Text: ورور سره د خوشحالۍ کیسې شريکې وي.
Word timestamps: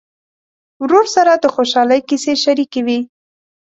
ورور 0.83 1.05
سره 1.15 1.31
د 1.35 1.45
خوشحالۍ 1.55 1.99
کیسې 2.09 2.33
شريکې 2.43 2.81
وي. 2.87 2.99